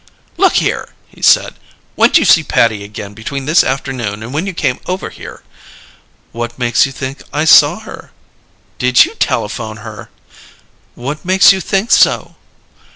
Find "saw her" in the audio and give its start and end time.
7.45-8.11